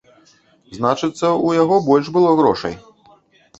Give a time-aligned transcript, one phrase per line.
[0.77, 2.75] Значыцца, у яго больш было грошай.